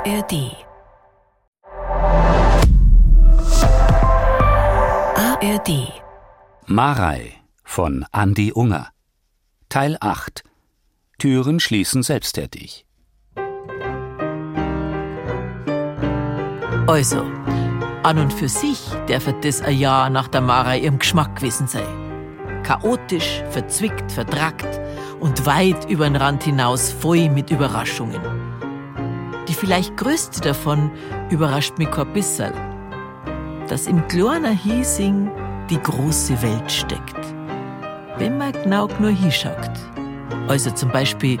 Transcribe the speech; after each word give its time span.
ARD. 0.00 0.56
ARD. 5.14 5.92
Marei 6.66 7.32
von 7.64 8.06
Andi 8.10 8.52
Unger. 8.54 8.88
Teil 9.68 9.98
8. 10.00 10.42
Türen 11.18 11.60
schließen 11.60 12.02
selbsttätig. 12.02 12.86
Also, 16.86 17.22
an 18.02 18.18
und 18.18 18.32
für 18.32 18.48
sich 18.48 18.80
darf 19.06 19.28
das 19.42 19.60
ein 19.60 19.76
Jahr 19.76 20.08
nach 20.08 20.28
der 20.28 20.40
Mara 20.40 20.76
ihrem 20.76 20.98
Geschmack 20.98 21.36
gewesen 21.36 21.66
sein. 21.66 22.62
Chaotisch, 22.62 23.42
verzwickt, 23.50 24.10
vertrackt 24.10 24.80
und 25.20 25.44
weit 25.44 25.90
über 25.90 26.04
den 26.04 26.16
Rand 26.16 26.44
hinaus 26.44 26.90
voll 26.90 27.28
mit 27.28 27.50
Überraschungen. 27.50 28.49
Die 29.50 29.54
vielleicht 29.56 29.96
größte 29.96 30.40
davon 30.42 30.92
überrascht 31.28 31.76
mich 31.76 31.90
kein 31.90 32.12
bisschen, 32.12 32.52
dass 33.68 33.88
im 33.88 34.06
kleinen 34.06 34.56
Hiesing 34.56 35.28
die 35.68 35.82
große 35.82 36.40
Welt 36.40 36.70
steckt. 36.70 37.34
Wenn 38.16 38.38
man 38.38 38.52
genau 38.52 38.86
nur 39.00 39.10
hinschaut. 39.10 39.72
Also 40.46 40.70
zum 40.70 40.92
Beispiel, 40.92 41.40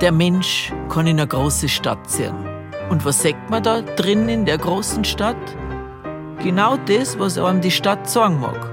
der 0.00 0.12
Mensch 0.12 0.72
kann 0.88 1.06
in 1.06 1.20
eine 1.20 1.28
große 1.28 1.68
Stadt 1.68 2.08
ziehen. 2.08 2.34
Und 2.88 3.04
was 3.04 3.22
sagt 3.22 3.50
man 3.50 3.62
da 3.62 3.82
drin 3.82 4.30
in 4.30 4.46
der 4.46 4.56
großen 4.56 5.04
Stadt? 5.04 5.36
Genau 6.42 6.78
das, 6.86 7.18
was 7.18 7.36
einem 7.36 7.60
die 7.60 7.70
Stadt 7.70 8.08
sagen 8.08 8.40
mag. 8.40 8.70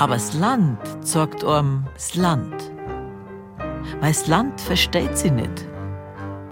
Aber 0.00 0.14
das 0.14 0.34
Land 0.34 0.80
sagt 1.02 1.44
einem 1.44 1.84
das 1.94 2.16
Land. 2.16 2.72
Weil 4.00 4.10
das 4.10 4.26
Land 4.26 4.60
versteht 4.60 5.16
sie 5.16 5.30
nicht. 5.30 5.68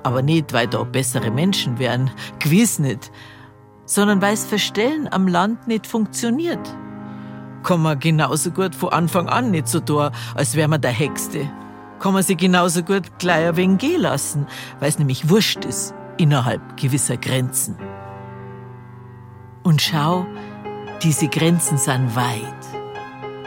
Aber 0.02 0.22
nicht, 0.22 0.52
weil 0.52 0.66
da 0.66 0.82
bessere 0.82 1.30
Menschen 1.30 1.78
wären, 1.78 2.10
gewiss 2.38 2.78
nicht, 2.78 3.12
sondern 3.84 4.20
weil 4.20 4.32
das 4.32 4.44
Verstellen 4.44 5.08
am 5.10 5.28
Land 5.28 5.68
nicht 5.68 5.86
funktioniert. 5.86 6.76
Kann 7.62 7.82
man 7.82 7.98
genauso 7.98 8.50
gut 8.50 8.74
von 8.74 8.92
Anfang 8.92 9.28
an 9.28 9.52
nicht 9.52 9.68
so 9.68 9.78
tun, 9.78 10.10
als 10.34 10.56
wäre 10.56 10.68
man 10.68 10.80
der 10.80 10.90
Hexte. 10.90 11.48
Kann 12.00 12.12
man 12.12 12.24
sie 12.24 12.36
genauso 12.36 12.82
gut 12.82 13.18
gleich 13.18 13.46
ein 13.46 13.56
wenig 13.56 13.78
gehen 13.78 14.00
lassen, 14.00 14.46
weil 14.80 14.88
es 14.88 14.98
nämlich 14.98 15.28
wurscht 15.28 15.64
ist, 15.64 15.94
innerhalb 16.18 16.76
gewisser 16.76 17.16
Grenzen. 17.16 17.76
Und 19.62 19.80
schau, 19.80 20.26
diese 21.04 21.28
Grenzen 21.28 21.78
sind 21.78 22.16
weit. 22.16 22.42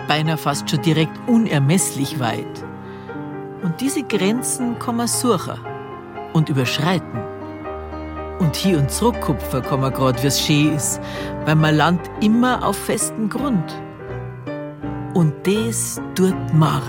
Beinahe 0.07 0.37
fast 0.37 0.69
schon 0.69 0.81
direkt 0.81 1.17
unermesslich 1.27 2.21
weit. 2.21 2.63
Und 3.63 3.81
diese 3.81 4.03
Grenzen 4.03 4.79
kann 4.79 4.95
man 4.95 5.07
suchen 5.07 5.74
und 6.35 6.49
überschreiten. 6.49 7.21
Und 8.39 8.55
hier 8.55 8.77
und 8.77 8.91
zurückkupfen 8.91 9.61
kann 9.61 9.93
grad, 9.93 10.21
wie's 10.21 10.39
schön 10.39 10.75
ist, 10.75 10.99
weil 11.45 11.55
man 11.55 11.75
landet 11.75 12.11
immer 12.21 12.63
auf 12.67 12.75
festen 12.75 13.29
Grund. 13.29 13.81
Und 15.13 15.33
das 15.43 16.01
tut 16.13 16.35
Marei. 16.53 16.83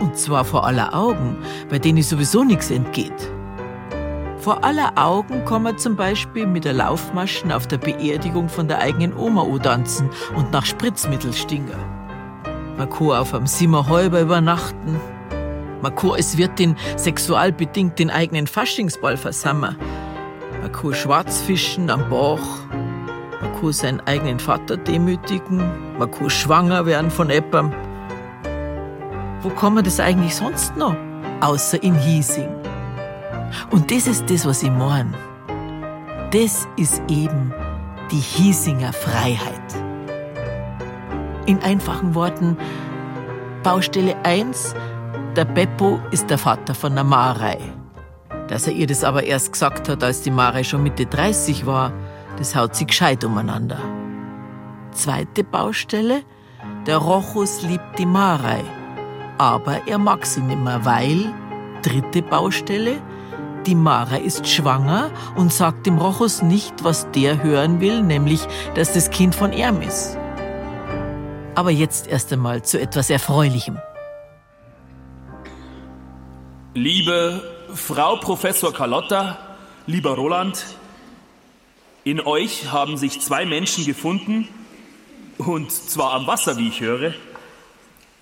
Und 0.00 0.16
zwar 0.16 0.44
vor 0.44 0.66
aller 0.66 0.94
Augen, 0.94 1.36
bei 1.68 1.78
denen 1.78 2.02
sowieso 2.02 2.42
nichts 2.42 2.70
entgeht. 2.70 3.30
Vor 4.38 4.64
aller 4.64 4.92
Augen 4.96 5.44
kann 5.44 5.62
man 5.62 5.76
zum 5.78 5.94
Beispiel 5.96 6.46
mit 6.46 6.64
der 6.64 6.72
Laufmaschen 6.72 7.52
auf 7.52 7.66
der 7.66 7.78
Beerdigung 7.78 8.48
von 8.48 8.68
der 8.68 8.78
eigenen 8.78 9.14
Oma 9.14 9.46
tanzen 9.58 10.08
und 10.34 10.50
nach 10.50 10.64
Spritzmittel 10.64 11.32
stinken. 11.34 11.78
Man 12.78 12.88
kann 12.88 13.10
auf 13.10 13.34
einem 13.34 13.46
Simmerhäuber 13.46 14.20
übernachten. 14.20 14.98
Man 15.84 15.94
kann 15.96 16.12
als 16.12 16.38
Wirtin 16.38 16.76
sexualbedingt 16.96 17.98
den 17.98 18.08
eigenen 18.08 18.46
Faschingsball 18.46 19.18
versammeln. 19.18 19.76
Man 20.62 20.72
kann 20.72 20.94
Schwarzfischen 20.94 21.90
am. 21.90 22.08
Man 22.08 23.60
kann 23.60 23.72
seinen 23.74 24.00
eigenen 24.00 24.38
Vater 24.38 24.78
demütigen. 24.78 25.58
Man 25.98 26.10
kann 26.10 26.30
schwanger 26.30 26.86
werden 26.86 27.10
von 27.10 27.28
Eppern. 27.28 27.74
Wo 29.42 29.50
kann 29.50 29.74
man 29.74 29.84
das 29.84 30.00
eigentlich 30.00 30.34
sonst 30.34 30.74
noch? 30.78 30.96
Außer 31.42 31.82
in 31.82 31.94
Hiesing. 31.96 32.48
Und 33.70 33.90
das 33.90 34.06
ist 34.06 34.30
das, 34.30 34.46
was 34.46 34.62
ich 34.62 34.70
meine. 34.70 35.12
Das 36.30 36.66
ist 36.78 37.02
eben 37.08 37.52
die 38.10 38.20
Hiesinger 38.20 38.94
Freiheit. 38.94 39.74
In 41.44 41.58
einfachen 41.58 42.14
Worten, 42.14 42.56
Baustelle 43.62 44.16
1, 44.24 44.74
der 45.34 45.44
Beppo 45.44 45.98
ist 46.12 46.30
der 46.30 46.38
Vater 46.38 46.74
von 46.74 46.94
der 46.94 47.02
Marei. 47.02 47.58
Dass 48.48 48.66
er 48.68 48.72
ihr 48.72 48.86
das 48.86 49.02
aber 49.02 49.24
erst 49.24 49.52
gesagt 49.52 49.88
hat, 49.88 50.04
als 50.04 50.22
die 50.22 50.30
Marei 50.30 50.62
schon 50.62 50.82
Mitte 50.82 51.06
30 51.06 51.66
war, 51.66 51.92
das 52.38 52.54
haut 52.54 52.76
sie 52.76 52.86
gescheit 52.86 53.24
umeinander. 53.24 53.78
Zweite 54.92 55.42
Baustelle, 55.42 56.22
der 56.86 56.98
Rochus 56.98 57.62
liebt 57.62 57.98
die 57.98 58.06
Marei, 58.06 58.62
aber 59.38 59.80
er 59.88 59.98
mag 59.98 60.24
sie 60.24 60.40
nimmer, 60.40 60.84
weil, 60.84 61.32
dritte 61.82 62.22
Baustelle, 62.22 63.00
die 63.66 63.74
Mara 63.74 64.16
ist 64.16 64.46
schwanger 64.46 65.10
und 65.36 65.52
sagt 65.52 65.86
dem 65.86 65.98
Rochus 65.98 66.42
nicht, 66.42 66.84
was 66.84 67.10
der 67.12 67.42
hören 67.42 67.80
will, 67.80 68.02
nämlich, 68.02 68.46
dass 68.74 68.92
das 68.92 69.10
Kind 69.10 69.34
von 69.34 69.52
ihm 69.52 69.80
ist. 69.80 70.16
Aber 71.54 71.70
jetzt 71.70 72.06
erst 72.06 72.32
einmal 72.32 72.62
zu 72.62 72.80
etwas 72.80 73.10
Erfreulichem. 73.10 73.78
Liebe 76.76 77.40
Frau 77.72 78.16
Professor 78.16 78.74
Carlotta, 78.74 79.56
lieber 79.86 80.16
Roland, 80.16 80.64
in 82.02 82.20
euch 82.20 82.72
haben 82.72 82.96
sich 82.96 83.20
zwei 83.20 83.46
Menschen 83.46 83.84
gefunden, 83.84 84.48
und 85.38 85.70
zwar 85.70 86.14
am 86.14 86.26
Wasser, 86.26 86.56
wie 86.58 86.66
ich 86.66 86.80
höre. 86.80 87.14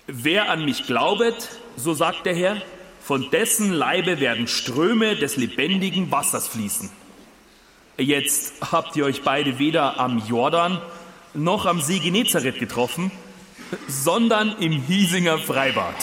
Wer 0.05 0.51
an 0.51 0.65
mich 0.65 0.85
glaubet, 0.85 1.49
so 1.77 1.95
sagt 1.95 2.27
der 2.27 2.35
Herr, 2.35 2.61
von 3.01 3.31
dessen 3.31 3.73
Leibe 3.73 4.19
werden 4.19 4.47
Ströme 4.47 5.15
des 5.15 5.35
lebendigen 5.35 6.11
Wassers 6.11 6.47
fließen. 6.47 6.91
Jetzt 7.97 8.71
habt 8.71 8.95
ihr 8.95 9.05
euch 9.05 9.23
beide 9.23 9.57
weder 9.57 9.99
am 9.99 10.21
Jordan 10.27 10.79
noch 11.33 11.65
am 11.65 11.81
See 11.81 11.97
Genezareth 11.97 12.59
getroffen, 12.59 13.11
sondern 13.87 14.55
im 14.59 14.73
Hiesinger 14.73 15.39
Freibad. 15.39 15.95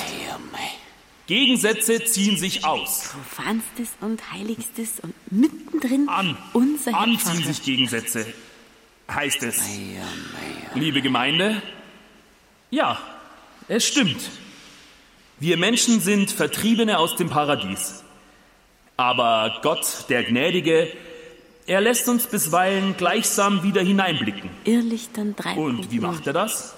Gegensätze 1.30 2.02
ziehen 2.02 2.36
sich 2.36 2.64
aus. 2.64 3.12
Profanstes 3.12 3.90
und 4.00 4.32
Heiligstes 4.32 4.98
und 5.00 5.14
mittendrin 5.30 6.08
An. 6.08 6.36
unser 6.54 6.92
Anziehen 6.92 7.44
sich 7.44 7.62
Gegensätze, 7.62 8.26
heißt 9.08 9.44
es. 9.44 9.62
Liebe 10.74 11.00
Gemeinde, 11.02 11.62
ja, 12.70 12.98
es 13.68 13.86
stimmt. 13.86 14.20
Wir 15.38 15.56
Menschen 15.56 16.00
sind 16.00 16.32
Vertriebene 16.32 16.98
aus 16.98 17.14
dem 17.14 17.30
Paradies. 17.30 18.02
Aber 18.96 19.60
Gott, 19.62 20.06
der 20.08 20.24
Gnädige, 20.24 20.92
er 21.68 21.80
lässt 21.80 22.08
uns 22.08 22.26
bisweilen 22.26 22.96
gleichsam 22.96 23.62
wieder 23.62 23.82
hineinblicken. 23.82 24.50
Irrlichtern 24.64 25.36
3. 25.36 25.54
Und 25.54 25.92
wie 25.92 26.00
macht 26.00 26.26
er 26.26 26.32
das? 26.32 26.74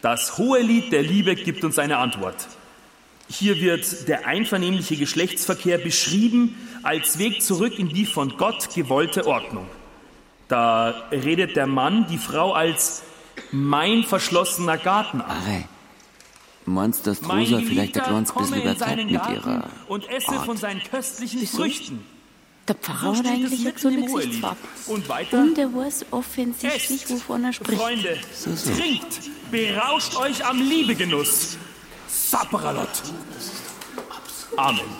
Das 0.00 0.38
hohe 0.38 0.60
Lied 0.60 0.92
der 0.92 1.02
Liebe 1.02 1.34
gibt 1.34 1.64
uns 1.64 1.80
eine 1.80 1.96
Antwort. 1.98 2.46
Hier 3.30 3.60
wird 3.60 4.08
der 4.08 4.26
einvernehmliche 4.26 4.96
Geschlechtsverkehr 4.96 5.78
beschrieben 5.78 6.56
als 6.82 7.18
Weg 7.18 7.42
zurück 7.42 7.78
in 7.78 7.88
die 7.88 8.06
von 8.06 8.36
Gott 8.38 8.74
gewollte 8.74 9.26
Ordnung. 9.26 9.66
Da 10.48 11.08
redet 11.12 11.56
der 11.56 11.66
Mann 11.66 12.06
die 12.08 12.16
Frau 12.18 12.52
als 12.52 13.02
mein 13.52 14.04
verschlossener 14.04 14.78
Garten 14.78 15.20
an. 15.20 15.30
Arre. 15.30 15.64
Meinst 16.64 17.06
du, 17.06 17.10
dass 17.10 17.22
Mein 17.22 17.38
Rosa 17.44 17.58
vielleicht 17.58 17.68
ein 17.68 17.74
Geliebter, 17.76 18.00
kleines 18.02 18.32
komme 18.34 18.46
bisschen 18.48 18.62
übertreibt 18.62 18.96
mit 18.96 19.10
ihrer 19.10 19.64
und 19.88 20.08
esse 20.10 20.28
Art? 20.32 20.44
von 20.44 20.56
seinen 20.56 20.82
köstlichen 20.82 21.46
Früchten. 21.46 22.04
Der 22.66 22.74
Pfarrer 22.74 23.14
So 23.14 23.18
hat 23.20 23.26
eigentlich 23.26 23.52
eine 23.52 23.58
mitten 23.64 23.74
gesunde 23.74 23.98
im 24.00 24.08
Hohelied. 24.12 24.26
Gesichtsfarbe. 24.26 24.58
Und 24.86 25.08
weiter? 25.08 25.38
Und 25.40 25.58
er 25.58 25.74
weiß 25.74 26.06
offensichtlich, 26.10 26.90
Esst, 27.02 27.10
wovon 27.10 27.44
er 27.44 27.52
spricht. 27.54 27.80
Freunde, 27.80 28.18
So, 28.34 28.54
so. 28.54 28.70
trinkt, 28.74 29.20
berauscht 29.50 30.16
euch 30.16 30.44
am 30.44 30.60
Liebegenuss. 30.60 31.56
Saperalot. 32.30 32.94
Amen. 34.56 34.90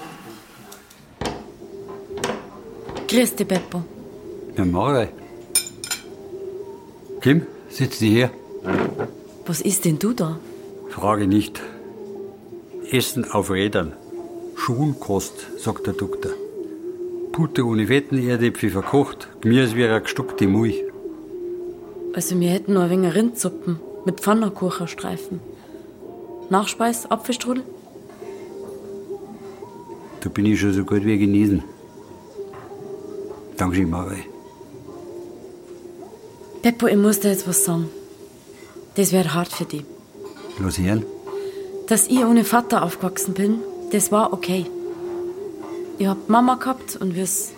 Grüß 3.06 3.36
dich, 3.36 3.46
Beppo. 3.46 3.82
Ja, 4.56 4.64
Marei. 4.64 5.10
Kim, 7.20 7.46
sitz 7.68 7.98
dich 7.98 8.14
her. 8.14 8.30
Was 9.44 9.60
ist 9.60 9.84
denn 9.84 9.98
du 9.98 10.14
da? 10.14 10.38
Frage 10.88 11.26
nicht. 11.26 11.60
Essen 12.90 13.30
auf 13.30 13.50
Rädern. 13.50 13.92
Schuhenkost, 14.56 15.36
sagt 15.58 15.86
der 15.86 15.92
Doktor. 15.92 16.32
Pute 17.32 17.66
ohne 17.66 17.88
Fetten, 17.88 18.26
Erdäpfel 18.26 18.70
verkocht, 18.70 19.28
Gemüse 19.42 19.76
wie 19.76 19.84
eine 19.84 20.00
gestockte 20.00 20.46
Milch. 20.46 20.82
Also, 22.14 22.40
wir 22.40 22.48
hätten 22.48 22.72
noch 22.72 22.84
ein 22.84 22.90
wenig 22.90 23.14
Rindsuppen 23.14 23.80
mit 24.06 24.20
Pfannkuchenstreifen. 24.20 25.40
Nachspeis, 26.50 27.10
Apfelstrudel? 27.10 27.62
Da 30.20 30.28
bin 30.28 30.46
ich 30.46 30.60
schon 30.60 30.72
so 30.72 30.84
gut 30.84 31.04
wie 31.04 31.18
genesen. 31.18 31.62
Dankeschön, 33.56 33.90
Marei. 33.90 34.24
Beppo, 36.62 36.86
ich 36.86 36.96
muss 36.96 37.20
dir 37.20 37.30
jetzt 37.30 37.46
was 37.46 37.64
sagen. 37.64 37.88
Das 38.96 39.12
wäre 39.12 39.32
hart 39.34 39.52
für 39.52 39.64
dich. 39.64 39.84
Los 40.58 40.78
hören. 40.78 41.04
Dass 41.86 42.08
ich 42.08 42.24
ohne 42.24 42.44
Vater 42.44 42.82
aufgewachsen 42.82 43.34
bin, 43.34 43.60
das 43.92 44.10
war 44.10 44.32
okay. 44.32 44.66
Ich 45.98 46.06
hab 46.06 46.28
Mama 46.28 46.56
gehabt 46.56 46.96
und 46.96 47.14
wie 47.14 47.20
es 47.20 47.52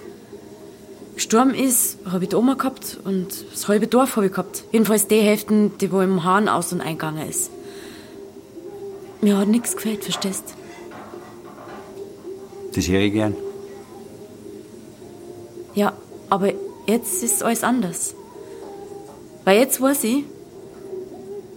gestorben 1.14 1.54
ist, 1.54 1.98
habe 2.10 2.24
ich 2.24 2.30
die 2.30 2.36
Oma 2.36 2.54
gehabt 2.54 2.98
und 3.04 3.28
das 3.52 3.68
halbe 3.68 3.86
Dorf 3.86 4.16
habe 4.16 4.26
ich 4.26 4.32
gehabt. 4.32 4.64
Jedenfalls 4.72 5.06
die 5.06 5.20
Hälfte, 5.20 5.70
die 5.80 5.92
wo 5.92 6.00
im 6.00 6.24
Hahn 6.24 6.48
aus- 6.48 6.72
und 6.72 6.80
eingegangen 6.80 7.28
ist. 7.28 7.50
Mir 9.22 9.36
hat 9.36 9.48
nichts 9.48 9.76
gefällt, 9.76 10.02
verstehst? 10.04 10.54
Das 12.74 12.88
höre 12.88 13.00
ich 13.00 13.12
gern. 13.12 13.36
Ja, 15.74 15.92
aber 16.28 16.52
jetzt 16.86 17.22
ist 17.22 17.42
alles 17.42 17.64
anders. 17.64 18.14
Weil 19.44 19.58
jetzt 19.58 19.80
weiß 19.80 20.04
ich, 20.04 20.24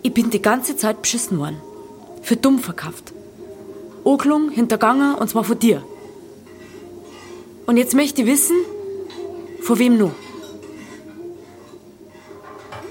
ich 0.02 0.14
bin 0.14 0.30
die 0.30 0.42
ganze 0.42 0.76
Zeit 0.76 1.02
beschissen 1.02 1.40
worden. 1.40 1.62
Für 2.22 2.36
dumm 2.36 2.60
verkauft. 2.60 3.14
Oklung, 4.04 4.50
hintergangen 4.50 5.16
und 5.16 5.30
zwar 5.30 5.44
von 5.44 5.58
dir. 5.58 5.84
Und 7.66 7.78
jetzt 7.78 7.96
möchte 7.96 8.22
ich 8.24 8.28
wissen, 8.28 8.58
von 9.62 9.80
wem 9.80 9.98
nur? 9.98 10.12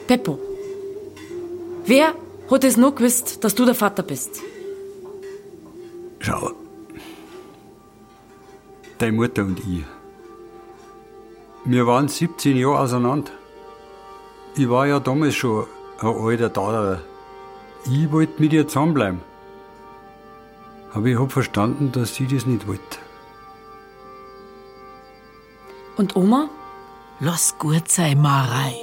Beppo. 0.07 0.39
Wer 1.85 2.15
hat 2.51 2.65
es 2.65 2.77
noch 2.77 2.95
gewusst, 2.95 3.45
dass 3.45 3.55
du 3.55 3.65
der 3.67 3.75
Vater 3.75 4.03
bist? 4.03 4.41
Schau. 6.23 6.53
Deine 8.99 9.13
Mutter 9.13 9.43
und 9.43 9.59
ich. 9.59 9.85
Wir 11.65 11.85
waren 11.89 12.07
17 12.07 12.57
Jahre 12.57 12.79
auseinander. 12.79 13.33
Ich 14.57 14.69
war 14.69 14.87
ja 14.87 15.01
damals 15.01 15.35
schon 15.35 15.67
ein 15.99 16.07
alter 16.07 16.49
Daderer. 16.49 17.01
Ich 17.87 18.13
wollte 18.13 18.41
mit 18.41 18.53
ihr 18.53 18.69
zusammenbleiben. 18.69 19.21
Aber 20.93 21.07
ich 21.07 21.19
hab 21.19 21.33
verstanden, 21.33 21.91
dass 21.91 22.15
sie 22.15 22.29
das 22.29 22.47
nicht 22.47 22.69
wollte. 22.69 22.99
Und 25.97 26.15
Oma? 26.15 26.49
Lass 27.19 27.59
gut 27.59 27.89
sein, 27.89 28.23
Marei. 28.23 28.75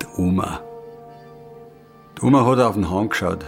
Die 0.00 0.20
Oma. 0.22 0.60
Die 2.16 2.22
Oma 2.22 2.46
hat 2.46 2.60
auf 2.60 2.76
den 2.76 2.88
Hahn 2.90 3.10
geschaut. 3.10 3.44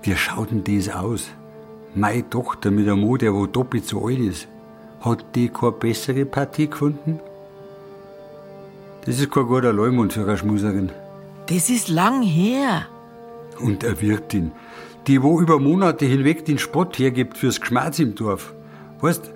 Wie 0.00 0.16
schaut 0.16 0.50
denn 0.50 0.64
das 0.64 0.88
aus? 0.88 1.30
Meine 1.98 2.30
Tochter 2.30 2.70
mit 2.70 2.88
einem 2.88 3.04
Mann, 3.04 3.18
der 3.18 3.34
wo 3.34 3.46
doppelt 3.46 3.84
so 3.84 4.06
alt 4.06 4.20
ist. 4.20 4.46
Hat 5.00 5.24
die 5.34 5.48
keine 5.48 5.72
bessere 5.72 6.24
Partie 6.24 6.70
gefunden? 6.70 7.18
Das 9.04 9.18
ist 9.18 9.32
kein 9.32 9.46
guter 9.46 9.72
Leumund 9.72 10.12
für 10.12 10.22
eine 10.22 10.38
Schmuserin. 10.38 10.90
Das 11.46 11.68
ist 11.70 11.88
lang 11.88 12.22
her. 12.22 12.86
Und 13.58 13.84
eine 13.84 14.00
Wirtin, 14.00 14.52
die 15.08 15.20
wo 15.24 15.40
über 15.40 15.58
Monate 15.58 16.04
hinweg 16.06 16.44
den 16.44 16.58
Spott 16.58 16.98
hergibt 17.00 17.36
fürs 17.36 17.60
Geschmerz 17.60 17.98
im 17.98 18.14
Dorf. 18.14 18.54
Weißt, 19.00 19.32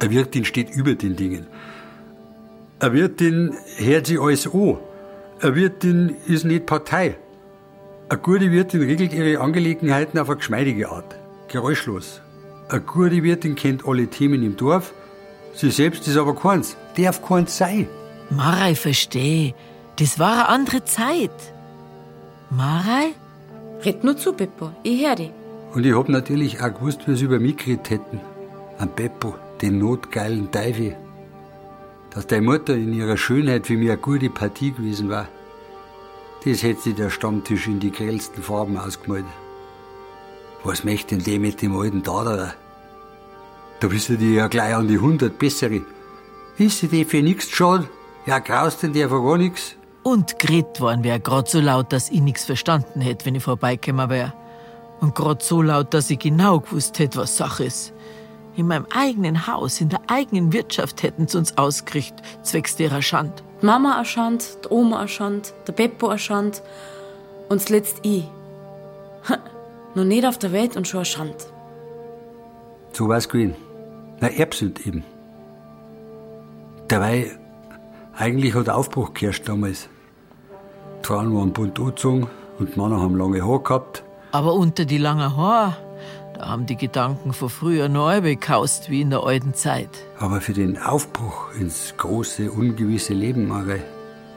eine 0.00 0.10
Wirtin 0.10 0.44
steht 0.44 0.68
über 0.70 0.94
den 0.94 1.16
Dingen. 1.16 1.46
Eine 2.80 2.92
Wirtin 2.92 3.54
hört 3.78 4.08
sich 4.08 4.20
alles 4.20 4.46
an. 4.52 4.76
Eine 5.40 5.54
Wirtin 5.54 6.16
ist 6.26 6.44
nicht 6.44 6.66
Partei. 6.66 7.16
Eine 8.10 8.20
gute 8.20 8.50
Wirtin 8.52 8.82
regelt 8.82 9.14
ihre 9.14 9.40
Angelegenheiten 9.40 10.18
auf 10.18 10.28
eine 10.28 10.36
geschmeidige 10.36 10.90
Art, 10.90 11.16
geräuschlos. 11.48 12.20
Eine 12.68 12.80
gute 12.80 13.22
Wirtin 13.22 13.54
kennt 13.54 13.86
alle 13.86 14.08
Themen 14.08 14.42
im 14.42 14.56
Dorf, 14.56 14.92
sie 15.54 15.70
selbst 15.70 16.06
ist 16.08 16.16
aber 16.16 16.34
keins, 16.34 16.76
darf 16.96 17.22
keins 17.22 17.56
sein. 17.56 17.88
Marei, 18.30 18.74
versteh. 18.74 19.54
Das 19.98 20.18
war 20.18 20.32
eine 20.32 20.48
andere 20.48 20.84
Zeit. 20.84 21.30
Marei? 22.50 23.14
Red 23.84 24.04
nur 24.04 24.16
zu, 24.16 24.32
Beppo. 24.32 24.72
Ich 24.82 25.06
hör 25.06 25.14
dich. 25.14 25.30
Und 25.74 25.86
ich 25.86 25.94
hab 25.94 26.08
natürlich 26.08 26.60
auch 26.60 26.74
gewusst, 26.74 27.06
wie 27.06 27.16
sie 27.16 27.26
über 27.26 27.38
mich 27.38 27.56
geredet 27.56 27.90
hätten. 27.90 28.20
An 28.78 28.90
Beppo, 28.94 29.34
den 29.62 29.78
notgeilen 29.78 30.50
Teufel. 30.50 30.96
Dass 32.10 32.26
deine 32.26 32.46
Mutter 32.46 32.74
in 32.74 32.92
ihrer 32.92 33.16
Schönheit 33.16 33.66
für 33.66 33.76
mich 33.76 33.90
eine 33.90 33.98
gute 33.98 34.30
Partie 34.30 34.72
gewesen 34.72 35.08
war. 35.08 35.28
Das 36.44 36.62
hätte 36.62 36.80
sich 36.80 36.94
der 36.94 37.10
Stammtisch 37.10 37.66
in 37.66 37.80
die 37.80 37.90
grellsten 37.92 38.42
Farben 38.42 38.76
ausgemalt. 38.76 39.24
Was 40.66 40.82
möchte 40.82 41.14
denn 41.14 41.24
die 41.24 41.38
mit 41.38 41.62
dem 41.62 41.76
alten 41.78 42.02
Daderer? 42.02 42.54
Da 43.78 43.88
wissen 43.88 44.18
die 44.18 44.34
ja 44.34 44.48
gleich 44.48 44.74
an 44.74 44.88
die 44.88 44.98
hundert 44.98 45.38
bessere. 45.38 45.82
Ist 46.58 46.80
sie 46.80 46.88
die 46.88 47.04
für 47.04 47.22
nichts 47.22 47.48
schade? 47.50 47.88
Ja, 48.26 48.40
graust 48.40 48.82
denn 48.82 48.92
der 48.92 49.08
von 49.08 49.24
gar 49.24 49.38
nix? 49.38 49.76
Und 50.02 50.40
geredet 50.40 50.80
worden 50.80 51.04
wär 51.04 51.20
grad 51.20 51.48
so 51.48 51.60
laut, 51.60 51.92
dass 51.92 52.10
ich 52.10 52.20
nichts 52.20 52.44
verstanden 52.44 53.00
hätte, 53.00 53.26
wenn 53.26 53.36
ich 53.36 53.44
vorbeigekommen 53.44 54.10
wär. 54.10 54.34
Und 55.00 55.14
grad 55.14 55.40
so 55.40 55.62
laut, 55.62 55.94
dass 55.94 56.10
ich 56.10 56.18
genau 56.18 56.58
gewusst 56.58 56.98
hätte, 56.98 57.18
was 57.18 57.36
Sache 57.36 57.64
ist. 57.66 57.92
In 58.56 58.66
meinem 58.66 58.86
eigenen 58.92 59.46
Haus, 59.46 59.80
in 59.80 59.90
der 59.90 60.00
eigenen 60.08 60.52
Wirtschaft 60.52 61.04
hätten 61.04 61.28
sie 61.28 61.38
uns 61.38 61.56
ausgerichtet, 61.56 62.22
zwecks 62.42 62.74
derer 62.74 63.02
Schand. 63.02 63.44
Mama 63.60 63.98
erschand, 63.98 64.58
die 64.64 64.68
Oma 64.70 65.02
erschand, 65.02 65.54
der 65.68 65.74
Beppo 65.74 66.08
erschand 66.08 66.60
und 67.48 67.62
zuletzt 67.62 67.98
ich. 68.02 68.24
Noch 69.96 70.04
nicht 70.04 70.26
auf 70.26 70.36
der 70.36 70.52
Welt 70.52 70.76
und 70.76 70.86
schon 70.86 71.00
erschand. 71.00 71.34
So 72.92 73.08
war's 73.08 73.30
gewesen. 73.30 73.56
Na, 74.20 74.28
Erbsünd 74.28 74.86
eben. 74.86 75.02
Dabei, 76.88 77.30
eigentlich 78.14 78.54
hat 78.54 78.68
Aufbruch 78.68 79.14
geherrscht 79.14 79.48
damals. 79.48 79.88
Die 81.00 81.06
Frauen 81.06 81.34
waren 81.34 81.54
bunt 81.54 81.80
angezogen 81.80 82.28
und 82.58 82.74
die 82.74 82.78
Männer 82.78 83.00
haben 83.00 83.16
lange 83.16 83.42
Haare 83.42 83.60
gehabt. 83.60 84.04
Aber 84.32 84.52
unter 84.52 84.84
die 84.84 84.98
langen 84.98 85.34
Haare, 85.34 85.78
da 86.34 86.50
haben 86.50 86.66
die 86.66 86.76
Gedanken 86.76 87.32
von 87.32 87.48
früher 87.48 87.88
neu 87.88 88.20
bekaust 88.20 88.90
wie 88.90 89.00
in 89.00 89.08
der 89.08 89.22
alten 89.24 89.54
Zeit. 89.54 89.88
Aber 90.18 90.42
für 90.42 90.52
den 90.52 90.76
Aufbruch 90.76 91.54
ins 91.58 91.94
große, 91.96 92.50
ungewisse 92.50 93.14
Leben, 93.14 93.48
Marei, 93.48 93.82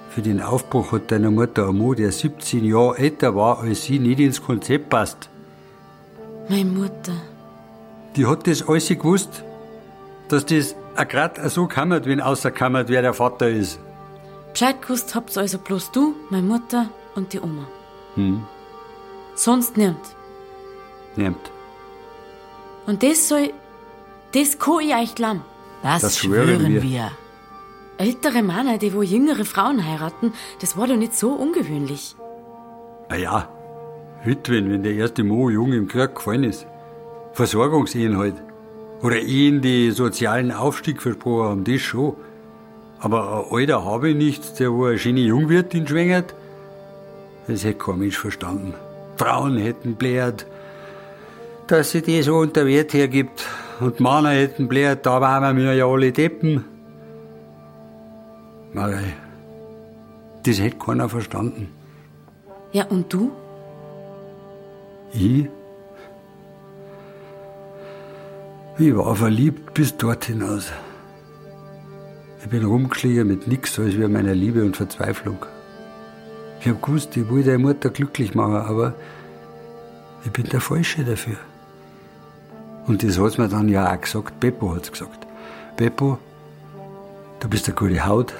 für 0.09 0.21
den 0.21 0.41
Aufbruch 0.41 0.93
hat 0.93 1.11
deiner 1.11 1.31
Mutter 1.31 1.67
ein 1.67 1.77
Mann, 1.77 1.97
der 1.97 2.13
17 2.13 2.63
Jahre 2.63 2.97
älter 2.97 3.35
war 3.35 3.59
als 3.59 3.83
sie, 3.83 3.99
nicht 3.99 4.21
ins 4.21 4.41
Konzept 4.41 4.89
passt. 4.89 5.29
Meine 6.49 6.65
Mutter. 6.69 7.13
Die 8.15 8.25
hat 8.25 8.47
das 8.47 8.67
alles 8.67 8.89
gewusst, 8.89 9.43
dass 10.29 10.45
das 10.45 10.75
grad 11.07 11.39
so 11.51 11.67
kammert, 11.67 12.05
wenn 12.05 12.19
außerkammert, 12.21 12.89
wer 12.89 13.01
der 13.01 13.13
Vater 13.13 13.49
ist. 13.49 13.79
Bescheid 14.51 14.81
gewusst 14.81 15.13
habt's 15.15 15.37
also 15.37 15.59
bloß 15.59 15.91
du, 15.91 16.15
meine 16.29 16.45
Mutter 16.47 16.89
und 17.15 17.31
die 17.33 17.39
Oma. 17.39 17.67
Hm, 18.15 18.43
Sonst 19.35 19.77
niemand. 19.77 19.99
nimmt. 21.15 21.51
Und 22.87 23.03
das 23.03 23.29
soll, 23.29 23.53
das 24.33 24.57
kann 24.57 24.79
ich 24.81 24.93
euch 24.95 25.15
glauben. 25.15 25.41
Das, 25.83 26.01
Das 26.01 26.17
schwören 26.17 26.47
schwören 26.59 26.73
wir. 26.73 26.83
wir. 26.83 27.11
Ältere 27.97 28.41
Männer, 28.41 28.77
die 28.77 28.93
wo 28.93 29.01
jüngere 29.01 29.45
Frauen 29.45 29.85
heiraten, 29.85 30.33
das 30.61 30.75
war 30.77 30.87
doch 30.87 30.95
nicht 30.95 31.15
so 31.15 31.29
ungewöhnlich. 31.31 32.15
Na 33.09 33.15
ja, 33.17 33.47
Witwen, 34.25 34.71
wenn 34.71 34.83
der 34.83 34.93
erste 34.93 35.23
Mo 35.23 35.49
jung 35.49 35.73
im 35.73 35.87
Krieg 35.87 36.15
gefallen 36.15 36.43
ist. 36.43 36.65
Versorgungsehen 37.33 38.17
halt. 38.17 38.35
Oder 39.01 39.19
Ehen, 39.19 39.61
die 39.61 39.91
sozialen 39.91 40.51
Aufstieg 40.51 41.01
versprochen 41.01 41.49
haben, 41.49 41.63
das 41.63 41.81
schon. 41.81 42.15
Aber 42.99 43.45
ein 43.49 43.57
alter 43.57 43.85
habe 43.85 44.09
ich 44.09 44.15
nichts, 44.15 44.53
der 44.55 44.73
wo 44.73 44.85
eine 44.85 44.97
schöne 44.97 45.21
Jungwirtin 45.21 45.87
schwängert, 45.87 46.35
das 47.47 47.63
hätte 47.63 47.79
kein 47.79 47.99
Mensch 47.99 48.17
verstanden. 48.17 48.73
Frauen 49.15 49.57
hätten 49.57 49.95
blärt, 49.95 50.45
dass 51.67 51.91
sie 51.91 52.01
das 52.01 52.25
so 52.25 52.37
unter 52.37 52.65
Wert 52.65 52.93
hergibt. 52.93 53.45
Und 53.79 54.01
Männer 54.01 54.31
hätten 54.31 54.67
blärt, 54.67 55.05
da 55.05 55.21
waren 55.21 55.57
wir 55.57 55.73
ja 55.73 55.85
alle 55.85 56.11
Deppen. 56.11 56.65
Marei, 58.73 59.13
das 60.45 60.59
hätte 60.59 60.77
keiner 60.77 61.07
verstanden. 61.07 61.69
Ja, 62.71 62.85
und 62.85 63.11
du? 63.11 63.31
Ich? 65.13 65.49
Ich 68.77 68.95
war 68.95 69.15
verliebt 69.15 69.73
bis 69.73 69.97
dort 69.97 70.25
hinaus. 70.25 70.71
Ich 72.41 72.49
bin 72.49 72.63
rumgeschlichen 72.63 73.27
mit 73.27 73.47
nix 73.47 73.77
als 73.77 73.97
wie 73.97 74.07
meiner 74.07 74.33
Liebe 74.33 74.63
und 74.63 74.77
Verzweiflung. 74.77 75.45
Ich 76.61 76.67
hab 76.67 76.81
gewusst, 76.81 77.15
ich 77.17 77.29
will 77.29 77.43
deine 77.43 77.59
Mutter 77.59 77.89
glücklich 77.89 78.35
machen, 78.35 78.55
aber 78.55 78.93
ich 80.23 80.31
bin 80.31 80.45
der 80.45 80.61
Falsche 80.61 81.03
dafür. 81.03 81.37
Und 82.87 83.03
das 83.03 83.19
hat's 83.19 83.37
mir 83.37 83.49
dann 83.49 83.69
ja 83.69 83.93
auch 83.93 84.01
gesagt, 84.01 84.39
Beppo 84.39 84.75
hat's 84.75 84.91
gesagt. 84.91 85.27
Beppo, 85.75 86.17
du 87.39 87.49
bist 87.49 87.67
eine 87.67 87.75
gute 87.75 88.05
Haut, 88.05 88.33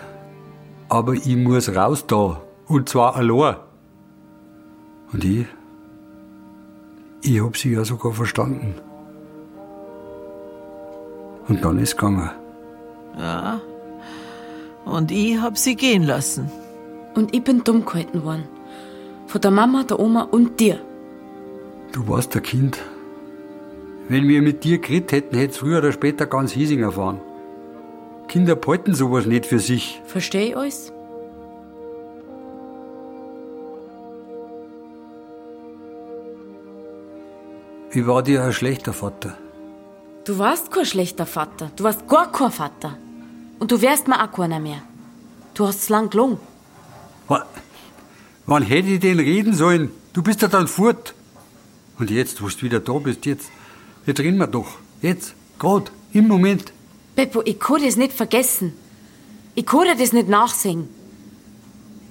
aber 0.88 1.14
ich 1.14 1.36
muss 1.36 1.74
raus 1.76 2.06
da. 2.08 2.42
Und 2.68 2.90
zwar 2.90 3.16
allein. 3.16 3.58
Und 5.12 5.24
ich? 5.24 5.46
Ich 7.22 7.42
hab 7.42 7.58
sie 7.58 7.74
ja 7.74 7.84
sogar 7.84 8.14
verstanden. 8.14 8.76
Und 11.48 11.64
dann 11.64 11.80
ist 11.80 11.98
gegangen. 11.98 12.30
Ja, 13.18 13.60
Und 14.86 15.12
ich 15.12 15.38
hab 15.40 15.58
sie 15.58 15.76
gehen 15.76 16.04
lassen. 16.04 16.50
Und 17.16 17.36
ich 17.36 17.44
bin 17.44 17.64
dumm 17.64 17.86
gehalten 17.86 18.24
worden. 18.24 18.48
Von 19.28 19.42
der 19.42 19.52
Mama, 19.52 19.84
der 19.84 20.00
Oma 20.00 20.22
und 20.24 20.60
dir. 20.60 20.80
Du 21.92 22.08
warst 22.08 22.36
ein 22.36 22.44
Kind. 22.44 22.80
Wenn 24.08 24.28
wir 24.28 24.42
mit 24.42 24.64
dir 24.64 24.80
geredet 24.80 25.12
hätten, 25.12 25.38
hätte 25.38 25.54
früher 25.60 25.80
oder 25.80 25.92
später 25.92 26.26
ganz 26.26 26.52
Hiesing 26.52 26.82
erfahren. 26.82 27.20
Kinder 28.28 28.56
behalten 28.56 28.94
sowas 28.94 29.26
nicht 29.26 29.46
für 29.46 29.60
sich. 29.60 30.02
Versteh 30.06 30.50
ich 30.50 30.58
alles? 30.58 30.94
Ich 37.92 38.06
war 38.06 38.22
dir 38.24 38.44
ein 38.44 38.54
schlechter 38.54 38.94
Vater. 38.94 39.38
Du 40.26 40.38
warst 40.38 40.72
kein 40.72 40.86
schlechter 40.86 41.26
Vater. 41.26 41.72
Du 41.76 41.84
warst 41.84 42.08
gar 42.08 42.32
kein 42.32 42.52
Vater. 42.52 42.98
Und 43.60 43.72
du 43.72 43.82
wärst 43.82 44.08
mir 44.08 44.24
auch 44.24 44.32
keiner 44.32 44.60
mehr. 44.60 44.82
Du 45.54 45.68
hast 45.68 45.90
lang 45.90 46.10
gelungen. 46.10 46.38
Wa- 47.28 47.46
Wann 48.46 48.64
hätte 48.64 48.90
ich 48.90 49.00
denn 49.00 49.20
reden 49.20 49.54
sollen? 49.54 49.92
Du 50.14 50.22
bist 50.24 50.42
ja 50.42 50.48
dann 50.48 50.68
fort. 50.68 51.14
Und 52.00 52.10
jetzt, 52.10 52.42
wo 52.42 52.48
du 52.48 52.62
wieder 52.62 52.80
da 52.80 52.94
bist, 52.94 53.26
jetzt, 53.26 53.50
jetzt 54.06 54.20
reden 54.20 54.38
wir 54.38 54.48
doch. 54.48 54.68
Jetzt, 55.02 55.36
grad, 55.60 55.92
im 56.14 56.28
Moment. 56.28 56.72
Beppo, 57.16 57.42
ich 57.46 57.60
kann 57.60 57.84
das 57.84 57.96
nicht 57.96 58.14
vergessen. 58.14 58.74
Ich 59.56 59.66
kann 59.66 59.84
dir 59.84 59.96
das 59.96 60.14
nicht 60.14 60.30
nachsehen. 60.30 60.88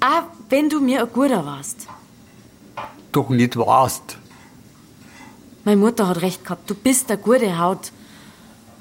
Auch 0.00 0.24
wenn 0.48 0.68
du 0.68 0.80
mir 0.80 1.02
ein 1.02 1.12
Guter 1.12 1.44
warst. 1.44 1.86
Doch 3.12 3.30
nicht 3.30 3.56
warst. 3.56 4.18
Meine 5.68 5.82
Mutter 5.82 6.08
hat 6.08 6.22
recht 6.22 6.44
gehabt. 6.44 6.70
Du 6.70 6.74
bist 6.74 7.10
eine 7.10 7.20
gute 7.20 7.58
Haut. 7.58 7.92